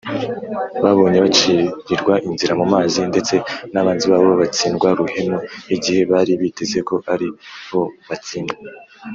babonye 0.83 1.17
bacirirwa 1.25 2.13
inzira 2.27 2.53
mu 2.59 2.65
mazi 2.73 2.99
ndetse 3.11 3.35
n’abanzi 3.73 4.05
babo 4.11 4.31
batsindwa 4.41 4.87
ruhenu 4.99 5.37
igihe 5.75 6.01
bari 6.11 6.31
biteze 6.41 6.79
ko 6.87 6.95
ari 7.13 7.27
bo 7.69 7.83
batsinda. 8.09 8.55